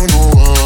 I 0.00 0.06
don't 0.06 0.12
know 0.12 0.42
why. 0.42 0.57